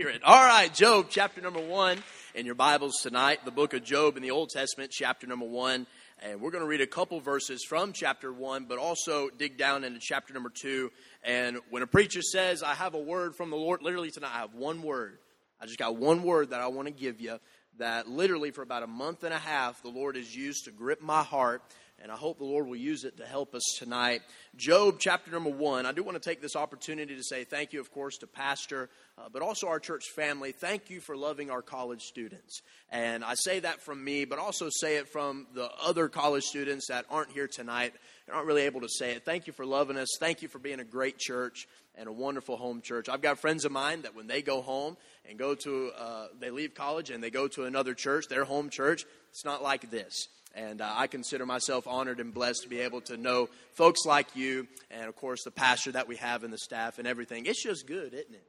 [0.00, 1.98] All right, Job chapter number one
[2.36, 5.88] in your Bibles tonight, the book of Job in the Old Testament, chapter number one.
[6.22, 9.82] And we're going to read a couple verses from chapter one, but also dig down
[9.82, 10.92] into chapter number two.
[11.24, 14.38] And when a preacher says, I have a word from the Lord, literally tonight, I
[14.38, 15.18] have one word.
[15.60, 17.40] I just got one word that I want to give you
[17.78, 21.02] that literally for about a month and a half, the Lord has used to grip
[21.02, 21.60] my heart
[22.00, 24.22] and I hope the Lord will use it to help us tonight.
[24.56, 25.86] Job chapter number one.
[25.86, 28.88] I do want to take this opportunity to say thank you, of course, to Pastor,
[29.16, 30.52] uh, but also our church family.
[30.52, 32.62] Thank you for loving our college students.
[32.90, 36.88] And I say that from me, but also say it from the other college students
[36.88, 37.94] that aren't here tonight
[38.26, 39.24] and aren't really able to say it.
[39.24, 40.08] Thank you for loving us.
[40.20, 43.08] Thank you for being a great church and a wonderful home church.
[43.08, 44.96] I've got friends of mine that when they go home
[45.28, 48.70] and go to, uh, they leave college and they go to another church, their home
[48.70, 50.28] church, it's not like this.
[50.58, 54.34] And uh, I consider myself honored and blessed to be able to know folks like
[54.34, 57.46] you, and of course the pastor that we have and the staff and everything.
[57.46, 58.44] It's just good, isn't it?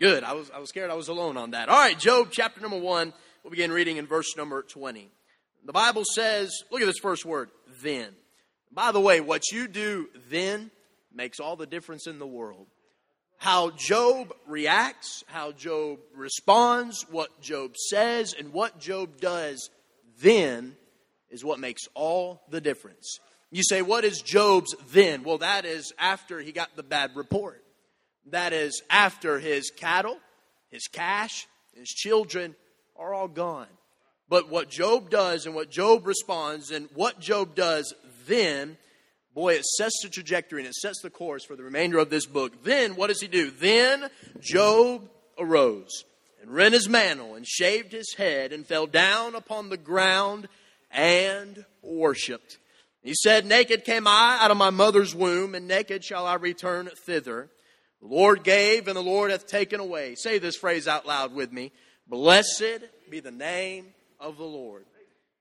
[0.00, 0.24] Good.
[0.24, 1.68] I was, I was scared I was alone on that.
[1.68, 3.12] All right, Job chapter number one.
[3.44, 5.08] We'll begin reading in verse number 20.
[5.64, 8.08] The Bible says, look at this first word, then.
[8.72, 10.72] By the way, what you do then
[11.14, 12.66] makes all the difference in the world.
[13.38, 19.70] How Job reacts, how Job responds, what Job says, and what Job does
[20.20, 20.76] then
[21.30, 23.18] is what makes all the difference.
[23.50, 25.24] You say, what is Job's then?
[25.24, 27.62] Well, that is after he got the bad report.
[28.26, 30.18] That is after his cattle,
[30.70, 32.54] his cash, his children
[32.96, 33.66] are all gone.
[34.28, 37.92] But what Job does and what Job responds and what Job does
[38.28, 38.76] then,
[39.34, 42.26] boy, it sets the trajectory and it sets the course for the remainder of this
[42.26, 42.62] book.
[42.62, 43.50] Then, what does he do?
[43.50, 44.08] Then
[44.40, 46.04] Job arose
[46.40, 50.46] and rent his mantle and shaved his head and fell down upon the ground
[50.90, 52.58] and worshiped.
[53.02, 56.90] He said, Naked came I out of my mother's womb, and naked shall I return
[57.06, 57.48] thither.
[58.00, 60.14] The Lord gave, and the Lord hath taken away.
[60.14, 61.72] Say this phrase out loud with me.
[62.06, 63.86] Blessed be the name
[64.18, 64.84] of the Lord.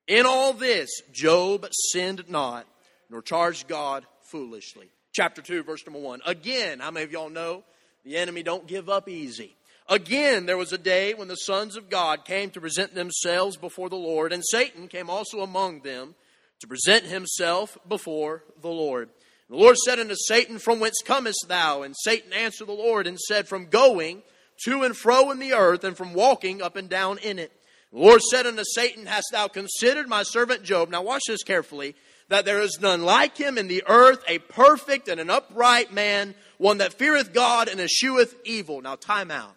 [0.08, 2.66] In all this, Job sinned not,
[3.10, 4.90] nor charged God foolishly.
[5.14, 6.22] Chapter 2, verse number 1.
[6.26, 7.64] Again, how many of y'all know
[8.06, 9.56] the enemy don't give up easy?
[9.90, 13.90] Again, there was a day when the sons of God came to present themselves before
[13.90, 16.14] the Lord, and Satan came also among them
[16.60, 19.10] to present himself before the Lord.
[19.50, 21.82] The Lord said unto Satan, From whence comest thou?
[21.82, 24.22] And Satan answered the Lord and said, From going
[24.66, 27.52] to and fro in the earth, and from walking up and down in it.
[27.92, 30.90] The Lord said unto Satan, Hast thou considered my servant Job?
[30.90, 31.96] Now watch this carefully.
[32.28, 36.36] That there is none like him in the earth, a perfect and an upright man,
[36.60, 38.84] one that feareth God and escheweth evil.
[38.84, 39.56] Now time out.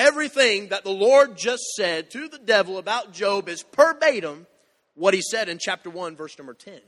[0.00, 4.46] Everything that the Lord just said to the devil about Job is verbatim
[4.94, 6.80] what he said in chapter 1, verse number 10.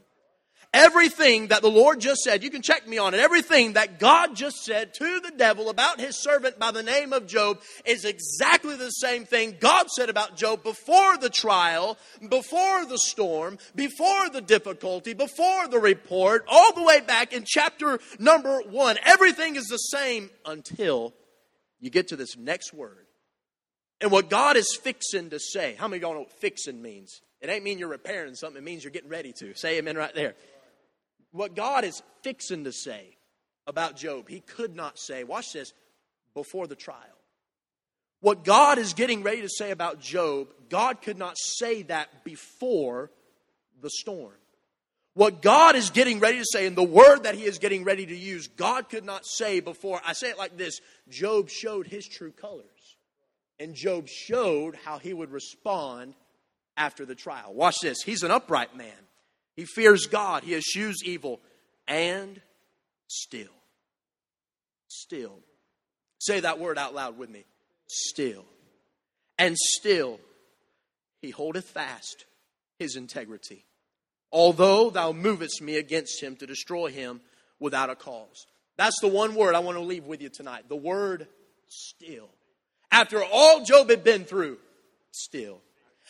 [0.73, 4.35] Everything that the Lord just said, you can check me on it, everything that God
[4.35, 8.77] just said to the devil about his servant by the name of Job is exactly
[8.77, 11.99] the same thing God said about Job before the trial,
[12.31, 17.99] before the storm, before the difficulty, before the report, all the way back in chapter
[18.19, 18.97] number 1.
[19.05, 21.13] Everything is the same until
[21.79, 23.02] you get to this next word.
[24.03, 27.21] And what God is fixing to say, how many of y'all know what fixing means?
[27.41, 29.55] It ain't mean you're repairing something, it means you're getting ready to.
[29.55, 30.35] Say amen right there.
[31.31, 33.17] What God is fixing to say
[33.67, 35.73] about Job, he could not say, watch this,
[36.35, 36.99] before the trial.
[38.21, 43.11] What God is getting ready to say about Job, God could not say that before
[43.81, 44.35] the storm.
[45.15, 48.07] What God is getting ready to say, and the word that He is getting ready
[48.07, 50.01] to use, God could not say before.
[50.05, 52.67] I say it like this Job showed his true colors.
[53.59, 56.15] And Job showed how he would respond
[56.77, 57.53] after the trial.
[57.55, 58.03] Watch this.
[58.03, 58.93] He's an upright man.
[59.57, 60.43] He fears God.
[60.43, 61.41] He eschews evil.
[61.87, 62.41] And
[63.09, 63.53] still.
[64.89, 65.39] Still.
[66.19, 67.45] Say that word out loud with me.
[67.89, 68.45] Still.
[69.39, 70.19] And still
[71.21, 72.27] he holdeth fast
[72.79, 73.65] his integrity.
[74.33, 77.21] Although thou movest me against him to destroy him
[77.61, 78.47] without a cause.
[78.77, 80.69] That's the one word I want to leave with you tonight.
[80.69, 81.29] The word
[81.69, 82.31] still.
[82.93, 84.59] After all Job had been through,
[85.11, 85.61] still.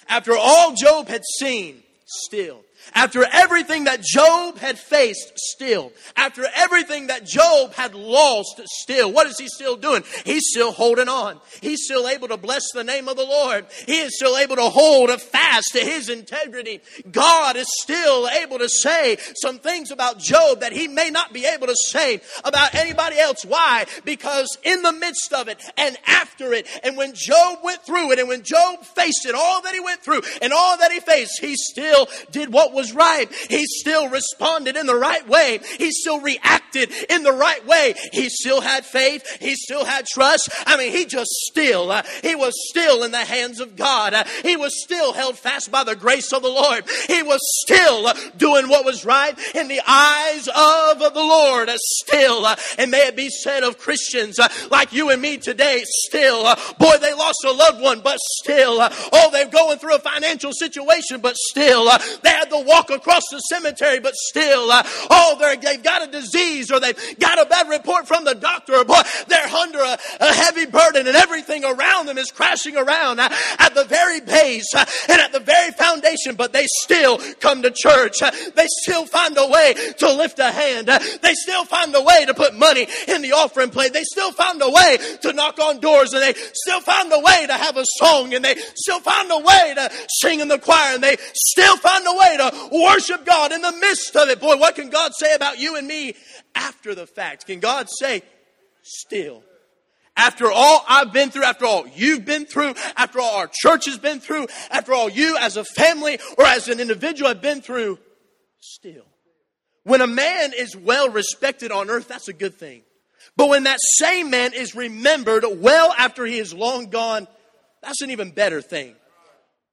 [0.08, 2.64] After all Job had seen, still.
[2.94, 5.93] After everything that Job had faced, still.
[6.17, 9.12] After everything that Job had lost, still.
[9.12, 10.05] What is he still doing?
[10.25, 11.40] He's still holding on.
[11.61, 13.67] He's still able to bless the name of the Lord.
[13.87, 16.81] He is still able to hold a fast to his integrity.
[17.11, 21.46] God is still able to say some things about Job that he may not be
[21.46, 23.44] able to say about anybody else.
[23.44, 23.87] Why?
[24.05, 28.19] Because in the midst of it and after it, and when Job went through it,
[28.19, 31.40] and when Job faced it, all that he went through and all that he faced,
[31.40, 33.32] he still did what was right.
[33.48, 35.60] He still responded in the right way.
[35.78, 37.94] He still reacted in the right way.
[38.12, 39.24] He still had faith.
[39.40, 40.48] He still had trust.
[40.66, 44.14] I mean, he just still, uh, he was still in the hands of God.
[44.14, 46.84] Uh, he was still held fast by the grace of the Lord.
[47.08, 51.68] He was still uh, doing what was right in the eyes of the Lord.
[51.68, 55.38] Uh, still, uh, and may it be said of Christians uh, like you and me
[55.38, 56.44] today, still,
[56.78, 61.20] boy, they lost a loved one, but still, oh, they're going through a financial situation,
[61.20, 61.84] but still,
[62.22, 66.81] they had walk across the cemetery, but still, uh, oh, they've got a disease or
[66.81, 71.06] they've got a bad report from the doctor, boy, they're under a, a heavy burden
[71.06, 73.29] and everything around them is crashing around uh,
[73.59, 77.70] at the very base uh, and at the very foundation, but they still come to
[77.70, 78.20] church.
[78.20, 80.88] They still find a way to lift a hand.
[80.88, 83.93] They still find a way to put money in the offering plate.
[83.93, 87.47] They still find a way to knock on doors and they still find a way
[87.47, 90.94] to have a song and they still find a way to sing in the choir
[90.94, 92.41] and they still find a way to
[92.72, 94.40] worship God in the midst of it.
[94.40, 96.14] Boy, what can God say about you and me
[96.54, 97.46] after the fact?
[97.46, 98.22] Can God say,
[98.82, 99.42] still?
[100.16, 103.98] After all I've been through, after all you've been through, after all our church has
[103.98, 107.98] been through, after all you as a family or as an individual have been through,
[108.60, 109.04] still.
[109.84, 112.82] When a man is well respected on earth, that's a good thing.
[113.36, 117.26] But when that same man is remembered well after he is long gone,
[117.82, 118.94] that's an even better thing.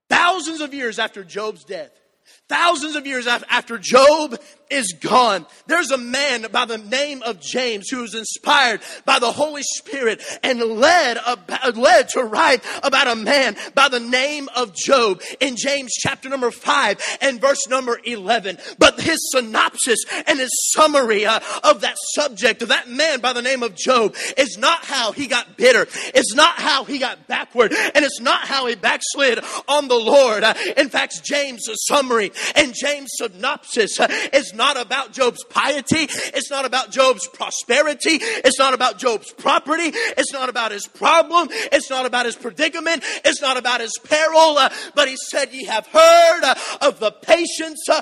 [0.09, 1.91] Thousands of years after Job's death,
[2.47, 5.45] thousands of years after Job is gone.
[5.67, 10.21] There's a man by the name of James who was inspired by the Holy Spirit
[10.43, 11.17] and led,
[11.75, 16.51] led to write about a man by the name of Job in James chapter number
[16.51, 18.57] 5 and verse number 11.
[18.77, 23.41] But his synopsis and his summary uh, of that subject of that man by the
[23.41, 25.87] name of Job is not how he got bitter.
[26.13, 27.73] It's not how he got backward.
[27.73, 30.43] And it's not how he backslid on the Lord.
[30.43, 36.05] Uh, in fact, James' summary and James' synopsis uh, is not about Job's piety.
[36.35, 38.19] It's not about Job's prosperity.
[38.21, 39.91] It's not about Job's property.
[40.17, 41.47] It's not about his problem.
[41.51, 43.03] It's not about his predicament.
[43.23, 44.57] It's not about his peril.
[44.57, 48.01] Uh, but he said, Ye have heard uh, of the patience uh,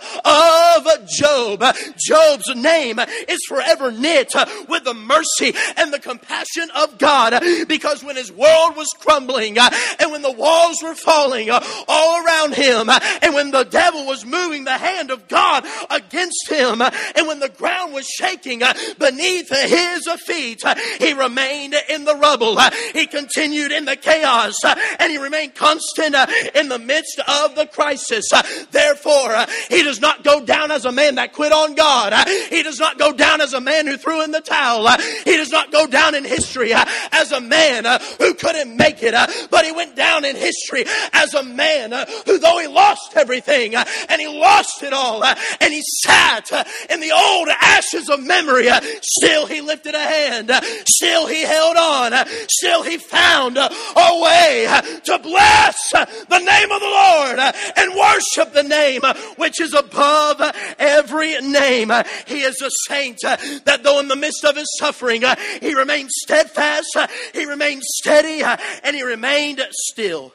[0.75, 1.63] of Job.
[1.95, 3.00] Job's name
[3.30, 8.31] is forever knit uh, with the mercy and the compassion of God because when his
[8.31, 9.69] world was crumbling uh,
[10.00, 12.89] and when the walls were falling all around him
[13.21, 16.81] and when the devil was moving the hand of God against him.
[16.81, 22.15] And when the ground was shaking uh, beneath his feet, uh, he remained in the
[22.15, 22.57] rubble.
[22.57, 26.15] Uh, he continued in the chaos and he remained constant
[26.55, 28.29] in the midst of the crisis.
[28.71, 32.27] Therefore, he does not go down as a man that quit on God.
[32.50, 34.88] He does not go down as a man who threw in the towel.
[35.25, 37.85] He does not go down in history as a man
[38.17, 39.13] who couldn't make it,
[39.50, 41.91] but he went down in history as a man
[42.25, 47.00] who, though he lost everything and he lost it all and he sat Uh, in
[47.00, 50.51] the old ashes of memory, uh, still he lifted a hand.
[50.51, 52.13] Uh, still he held on.
[52.50, 54.68] Still he found a way
[55.06, 57.39] to bless the name of the Lord
[57.75, 59.01] and worship the name
[59.38, 60.42] which is above
[60.78, 61.92] every name.
[62.28, 65.24] He is a saint that though in the midst of his suffering,
[65.62, 66.98] he remained steadfast,
[67.34, 70.34] he remained steady, and he remained still.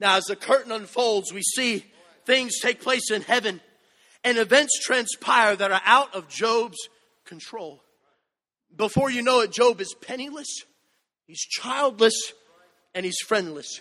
[0.00, 1.84] Now, as the curtain unfolds, we see
[2.26, 3.60] things take place in heaven
[4.24, 6.88] and events transpire that are out of Job's
[7.24, 7.82] control.
[8.74, 10.64] Before you know it, Job is penniless,
[11.26, 12.32] he's childless,
[12.94, 13.80] and he's friendless.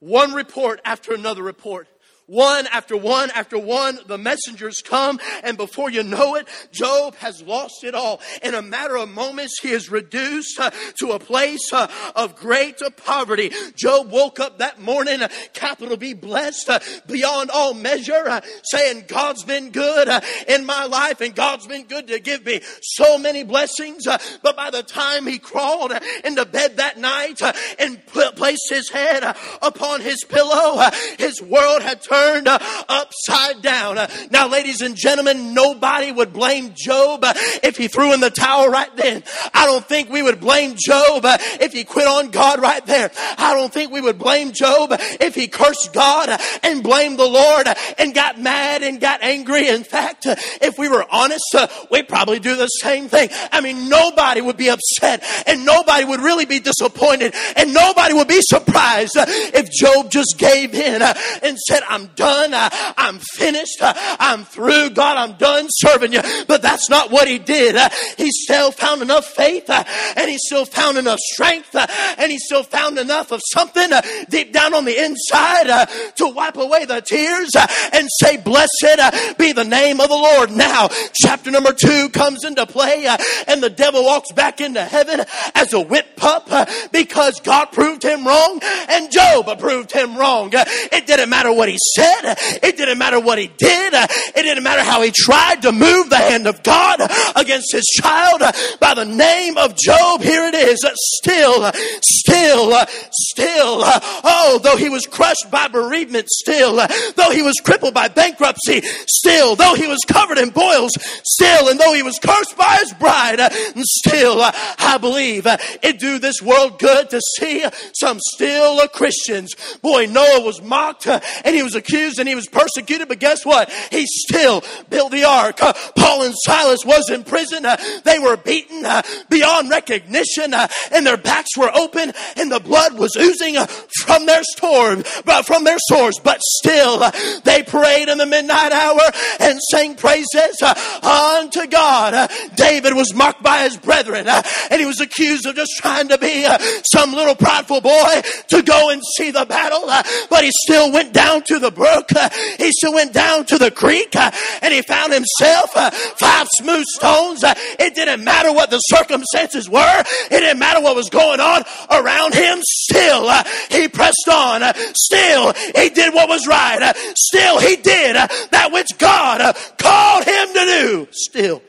[0.00, 1.88] One report after another report
[2.26, 7.42] one after one after one, the messengers come, and before you know it, Job has
[7.42, 8.20] lost it all.
[8.42, 12.80] In a matter of moments, he is reduced uh, to a place uh, of great
[12.96, 13.52] poverty.
[13.76, 19.04] Job woke up that morning, uh, capital B, blessed uh, beyond all measure, uh, saying,
[19.06, 23.18] God's been good uh, in my life, and God's been good to give me so
[23.18, 24.06] many blessings.
[24.42, 25.92] but by the time he crawled
[26.24, 27.40] into bed that night
[27.78, 30.88] and placed his head upon his pillow,
[31.18, 33.98] his world had turned turned uh, upside down.
[33.98, 38.30] Uh, now, ladies and gentlemen, nobody would blame Job uh, if he threw in the
[38.30, 39.22] towel right then.
[39.52, 43.10] I don't think we would blame Job uh, if he quit on God right there.
[43.38, 47.18] I don't think we would blame Job uh, if he cursed God uh, and blamed
[47.18, 47.66] the Lord
[47.98, 49.68] and got mad and got angry.
[49.68, 51.56] In fact, if we were honest,
[51.90, 53.28] we'd probably do the same thing.
[53.50, 58.28] I mean, nobody would be upset and nobody would really be disappointed and nobody would
[58.28, 62.50] be surprised if Job just gave in and said, I'm Done.
[62.54, 63.78] I'm finished.
[63.80, 64.90] I'm through.
[64.90, 66.20] God, I'm done serving you.
[66.46, 67.76] But that's not what he did.
[68.16, 72.98] He still found enough faith and he still found enough strength and he still found
[72.98, 73.90] enough of something
[74.28, 77.50] deep down on the inside to wipe away the tears
[77.92, 80.50] and say, blessed be the name of the Lord.
[80.50, 83.06] Now, chapter number two comes into play
[83.46, 85.22] and the devil walks back into heaven
[85.54, 86.48] as a whip pup
[86.92, 90.50] because God proved him wrong and Job proved him wrong.
[90.52, 92.36] It didn't matter what he said.
[92.62, 93.94] It didn't matter what he did.
[93.94, 97.00] It didn't matter how he tried to move the hand of God
[97.36, 98.40] against his child.
[98.80, 100.78] By the name of Job, here it is.
[101.22, 101.70] Still,
[102.02, 103.80] still, still.
[104.24, 106.76] Oh, though he was crushed by bereavement, still.
[107.16, 109.56] Though he was crippled by bankruptcy, still.
[109.56, 110.92] Though he was covered in boils,
[111.24, 111.68] still.
[111.68, 113.40] And though he was cursed by his bride,
[113.76, 119.54] still, I believe it do this world good to see some still Christians.
[119.82, 123.70] Boy, Noah was mocked and he was accused and he was persecuted, but guess what?
[123.90, 125.62] He still built the ark.
[125.62, 127.66] Uh, Paul and Silas was in prison.
[127.66, 130.54] Uh, they were beaten uh, beyond recognition
[130.92, 133.56] and their backs were open and the blood was oozing
[134.04, 134.96] from their store,
[135.44, 137.10] from their sores, but still
[137.44, 139.00] they prayed in the midnight hour
[139.40, 140.62] and sang praises
[141.02, 142.30] unto God.
[142.54, 146.46] David was mocked by his brethren and he was accused of just trying to be
[146.92, 149.86] some little prideful boy to go and see the battle,
[150.30, 152.08] but he still went down to the brook.
[152.14, 152.28] Uh,
[152.58, 154.30] he still went down to the creek uh,
[154.62, 157.42] and he found himself uh, five smooth stones.
[157.44, 160.04] It didn't matter what the circumstances were.
[160.30, 162.58] It didn't matter what was going on around him.
[162.62, 163.30] Still,
[163.70, 164.62] he pressed on.
[164.94, 166.94] Still, he did what was right.
[167.16, 171.08] Still, he did that which God called him to do.
[171.12, 171.62] Still,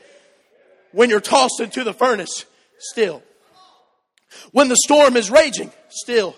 [0.92, 2.44] when you're tossed into the furnace,
[2.78, 3.22] still.
[4.52, 6.36] When the storm is raging, still.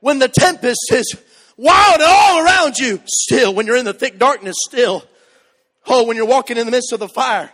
[0.00, 1.16] When the tempest is
[1.62, 3.54] wild and all around you, still.
[3.54, 5.04] When you're in the thick darkness, still.
[5.86, 7.50] Oh, when you're walking in the midst of the fire,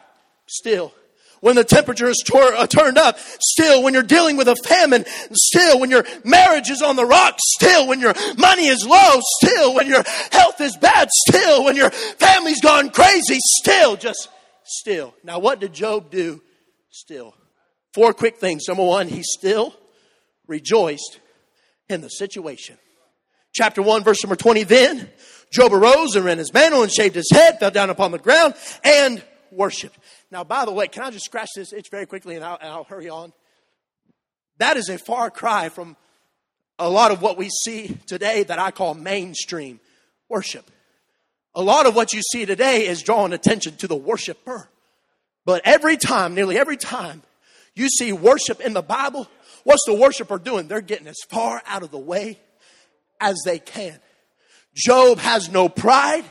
[0.47, 0.93] still.
[1.41, 3.83] When the temperature is tor- uh, turned up, still.
[3.83, 5.79] When you're dealing with a famine, still.
[5.79, 7.87] When your marriage is on the rocks, still.
[7.87, 9.75] When your money is low, still.
[9.75, 11.65] When your health is bad, still.
[11.65, 13.97] When your family's gone crazy, still.
[13.97, 14.29] Just
[14.65, 15.15] still.
[15.23, 16.43] Now, what did Job do?
[16.91, 17.35] Still.
[17.95, 18.65] Four quick things.
[18.67, 19.75] Number one, he still
[20.47, 21.21] rejoiced
[21.89, 22.77] in the situation.
[23.59, 24.63] Chapter 1, verse number 20.
[24.63, 25.11] Then
[25.51, 28.55] Job arose and rent his mantle and shaved his head, fell down upon the ground,
[28.85, 29.99] and worshiped.
[30.31, 32.71] Now, by the way, can I just scratch this itch very quickly and I'll, and
[32.71, 33.33] I'll hurry on?
[34.59, 35.97] That is a far cry from
[36.79, 39.81] a lot of what we see today that I call mainstream
[40.29, 40.71] worship.
[41.57, 44.69] A lot of what you see today is drawing attention to the worshiper.
[45.45, 47.23] But every time, nearly every time,
[47.75, 49.27] you see worship in the Bible,
[49.65, 50.69] what's the worshiper doing?
[50.69, 52.39] They're getting as far out of the way
[53.21, 53.99] as they can.
[54.75, 56.25] Job has no pride.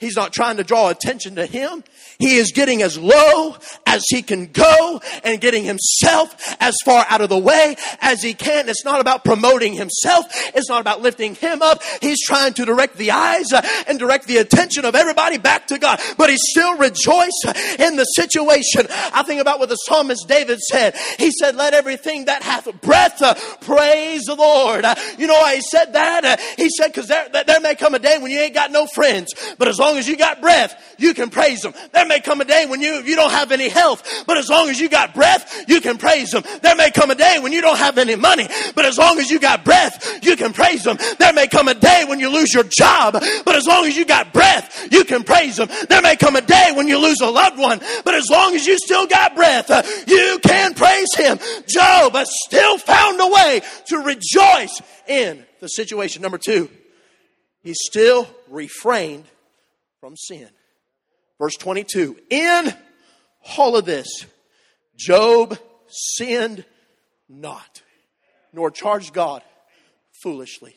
[0.00, 1.82] He's not trying to draw attention to him.
[2.20, 7.20] He is getting as low as he can go and getting himself as far out
[7.20, 8.68] of the way as he can.
[8.68, 10.26] It's not about promoting himself.
[10.54, 11.82] It's not about lifting him up.
[12.00, 13.52] He's trying to direct the eyes
[13.88, 16.00] and direct the attention of everybody back to God.
[16.16, 17.46] But he still rejoiced
[17.80, 18.86] in the situation.
[19.12, 20.94] I think about what the psalmist David said.
[21.18, 24.84] He said, let everything that hath breath uh, praise the Lord.
[25.18, 26.40] You know why he said that?
[26.56, 29.34] He said, cause there, there may come a day when you ain't got no friends,
[29.58, 31.72] but as long as you got breath, you can praise them.
[31.92, 34.68] There may come a day when you, you don't have any health, but as long
[34.68, 36.42] as you got breath, you can praise Him.
[36.62, 39.30] There may come a day when you don't have any money, but as long as
[39.30, 40.98] you got breath, you can praise Him.
[41.18, 43.14] There may come a day when you lose your job,
[43.44, 45.68] but as long as you got breath, you can praise Him.
[45.88, 48.66] There may come a day when you lose a loved one, but as long as
[48.66, 51.38] you still got breath, uh, you can praise Him.
[51.66, 56.22] Job still found a way to rejoice in the situation.
[56.22, 56.68] Number two,
[57.62, 59.24] he still refrained
[60.00, 60.48] from sin.
[61.38, 62.74] Verse 22 In
[63.56, 64.26] all of this,
[64.96, 66.64] Job sinned
[67.28, 67.82] not,
[68.52, 69.42] nor charged God
[70.22, 70.74] foolishly.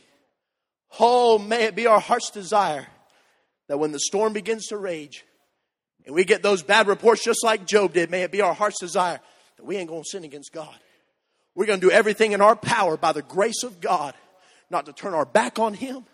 [1.00, 2.86] Oh, may it be our heart's desire
[3.68, 5.24] that when the storm begins to rage
[6.06, 8.80] and we get those bad reports just like Job did, may it be our heart's
[8.80, 9.20] desire
[9.58, 10.76] that we ain't going to sin against God.
[11.56, 14.14] We're going to do everything in our power by the grace of God
[14.70, 16.06] not to turn our back on Him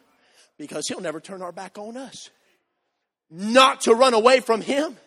[0.58, 2.30] because He'll never turn our back on us
[3.30, 4.98] not to run away from Him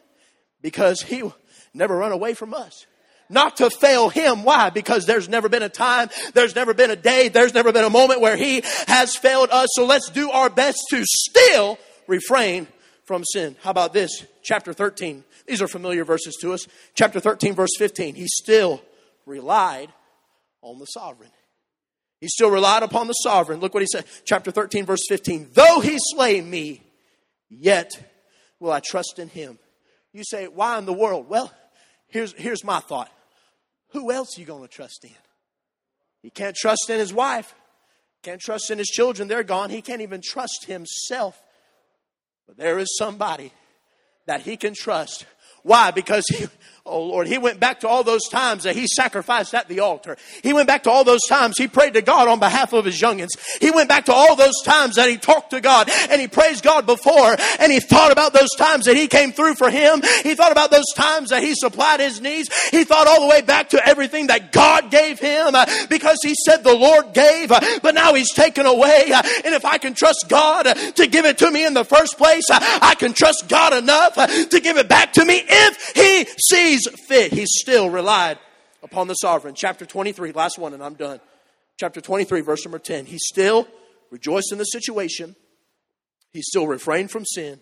[0.61, 1.37] because He will
[1.75, 2.87] never run away from us.
[3.29, 4.43] Not to fail Him.
[4.43, 4.71] Why?
[4.71, 7.91] Because there's never been a time, there's never been a day, there's never been a
[7.91, 9.69] moment where He has failed us.
[9.73, 12.67] So let's do our best to still refrain
[13.05, 13.57] from sin.
[13.63, 14.25] How about this?
[14.43, 15.25] Chapter 13.
[15.47, 16.67] These are familiar verses to us.
[16.95, 18.15] Chapter 13, verse 15.
[18.15, 18.83] He still
[19.27, 19.93] relied
[20.63, 21.31] on the sovereign.
[22.21, 23.61] He still relied upon the sovereign.
[23.61, 24.05] Look what he said.
[24.25, 25.51] Chapter 13, verse 15.
[25.55, 26.83] Though he slay me,
[27.49, 28.10] yet
[28.61, 29.59] will I trust in him.
[30.13, 31.29] You say, why in the world?
[31.29, 31.53] Well,
[32.09, 33.11] here's, here's my thought.
[33.91, 35.11] Who else are you going to trust in?
[36.23, 37.55] He can't trust in his wife.
[38.23, 39.29] Can't trust in his children.
[39.29, 39.71] They're gone.
[39.71, 41.41] He can't even trust himself.
[42.47, 43.53] But there is somebody
[44.27, 45.25] that he can trust.
[45.63, 45.91] Why?
[45.91, 46.47] Because he,
[46.91, 50.17] Oh Lord, he went back to all those times that he sacrificed at the altar.
[50.43, 53.01] He went back to all those times he prayed to God on behalf of his
[53.01, 53.29] youngins.
[53.61, 56.65] He went back to all those times that he talked to God and he praised
[56.65, 60.03] God before and he thought about those times that he came through for him.
[60.25, 62.51] He thought about those times that he supplied his needs.
[62.71, 66.35] He thought all the way back to everything that God gave him uh, because he
[66.45, 69.13] said the Lord gave, uh, but now he's taken away.
[69.15, 72.19] Uh, and if I can trust God to give it to me in the first
[72.19, 76.80] place, I can trust God enough to give it back to me if he sees
[76.81, 78.39] sees fit, he still relied
[78.83, 79.55] upon the sovereign.
[79.55, 81.21] Chapter 23, last one, and I'm done.
[81.79, 83.07] Chapter 23, verse number 10.
[83.07, 83.67] He still
[84.11, 85.37] rejoiced in the situation.
[86.33, 87.61] He still refrained from sin.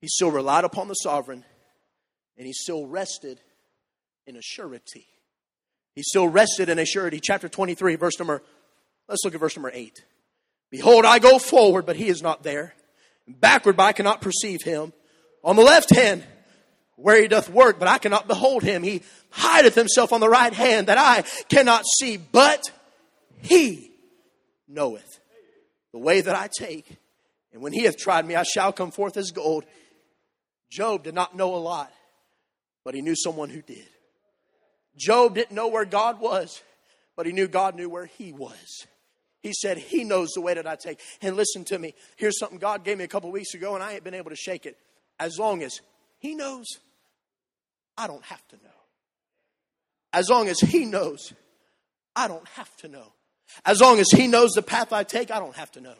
[0.00, 1.44] He still relied upon the sovereign.
[2.36, 3.40] And he still rested
[4.26, 5.06] in a surety.
[5.94, 7.20] He still rested in a surety.
[7.20, 8.42] Chapter 23, verse number,
[9.08, 10.04] let's look at verse number 8.
[10.70, 12.74] Behold, I go forward, but he is not there.
[13.28, 14.92] Backward, but I cannot perceive him.
[15.44, 16.24] On the left hand,
[16.96, 18.82] where he doth work, but I cannot behold him.
[18.82, 22.70] He hideth himself on the right hand that I cannot see, but
[23.40, 23.90] he
[24.68, 25.20] knoweth
[25.92, 26.98] the way that I take.
[27.52, 29.64] And when he hath tried me, I shall come forth as gold.
[30.70, 31.92] Job did not know a lot,
[32.84, 33.88] but he knew someone who did.
[34.96, 36.62] Job didn't know where God was,
[37.16, 38.86] but he knew God knew where he was.
[39.42, 41.00] He said, He knows the way that I take.
[41.20, 41.94] And listen to me.
[42.16, 44.36] Here's something God gave me a couple weeks ago, and I ain't been able to
[44.36, 44.78] shake it.
[45.18, 45.80] As long as
[46.22, 46.66] He knows,
[47.98, 48.70] I don't have to know.
[50.12, 51.32] As long as He knows,
[52.14, 53.12] I don't have to know.
[53.64, 55.96] As long as He knows the path I take, I don't have to know.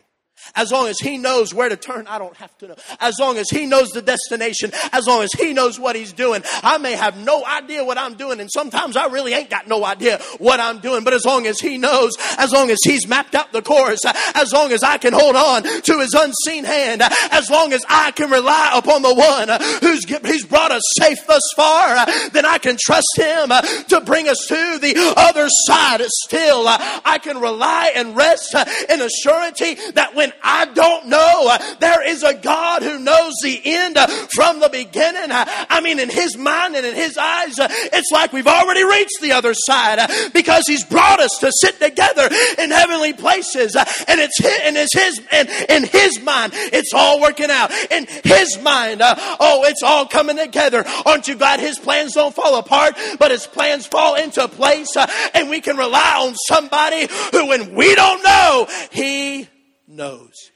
[0.55, 2.75] As long as he knows where to turn, I don't have to know.
[3.01, 6.43] As long as he knows the destination, as long as he knows what he's doing,
[6.63, 8.41] I may have no idea what I'm doing.
[8.41, 11.05] And sometimes I really ain't got no idea what I'm doing.
[11.05, 14.01] But as long as he knows, as long as he's mapped out the course,
[14.35, 18.11] as long as I can hold on to his unseen hand, as long as I
[18.11, 19.49] can rely upon the one
[19.81, 23.49] who's, who's brought us safe thus far, then I can trust him
[23.89, 26.03] to bring us to the other side.
[26.27, 28.55] Still, I can rely and rest
[28.91, 31.49] in a surety that when I don't know.
[31.51, 35.31] Uh, there is a God who knows the end uh, from the beginning.
[35.31, 39.21] Uh, I mean, in His mind and in His eyes, it's like we've already reached
[39.21, 39.99] the other side
[40.33, 43.75] because He's brought us to sit together in heavenly places.
[43.75, 47.73] And it's His, and it's His, and in His mind, it's all working out.
[47.91, 50.85] In His mind, oh, it's all coming together.
[51.07, 54.97] Aren't you glad His plans don't fall apart, but His plans fall into place
[55.35, 59.49] and we can rely on somebody who, when we don't know, He
[59.93, 60.51] knows.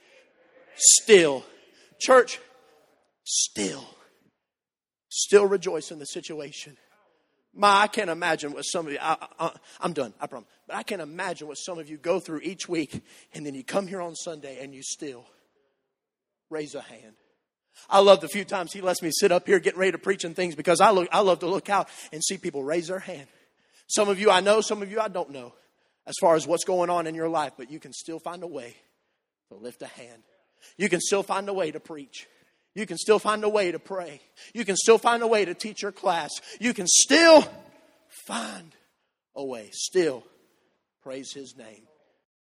[0.76, 1.44] Still,
[2.00, 2.40] church,
[3.24, 3.84] still,
[5.08, 6.76] still rejoice in the situation.
[7.54, 9.50] My, I can't imagine what some of you, I,
[9.82, 10.48] am done, I promise.
[10.66, 13.64] But I can't imagine what some of you go through each week and then you
[13.64, 15.24] come here on Sunday and you still
[16.50, 17.14] raise a hand.
[17.88, 20.24] I love the few times he lets me sit up here getting ready to preach
[20.24, 22.98] and things because I look, I love to look out and see people raise their
[22.98, 23.26] hand.
[23.86, 25.54] Some of you I know, some of you I don't know
[26.06, 28.46] as far as what's going on in your life, but you can still find a
[28.46, 28.76] way
[29.48, 30.22] to lift a hand.
[30.76, 32.26] You can still find a way to preach.
[32.74, 34.20] You can still find a way to pray.
[34.52, 36.30] You can still find a way to teach your class.
[36.60, 37.44] You can still
[38.08, 38.74] find
[39.34, 39.70] a way.
[39.72, 40.24] Still
[41.02, 41.86] praise his name.